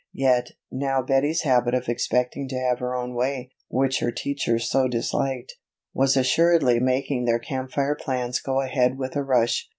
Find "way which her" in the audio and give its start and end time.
3.13-4.11